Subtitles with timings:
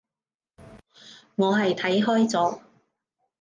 [1.35, 2.59] 我係睇開咗